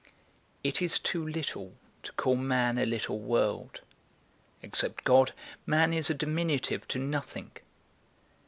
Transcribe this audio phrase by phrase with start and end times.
[0.63, 3.81] It is too little to call man a little world;
[4.63, 5.31] except God,
[5.67, 7.51] man is a diminutive to nothing.